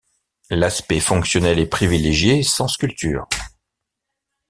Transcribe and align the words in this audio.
L'aspect 0.49 0.99
fonctionnel 0.99 1.59
est 1.59 1.67
privilégié, 1.69 2.41
sans 2.41 2.67
sculpture. 2.67 3.27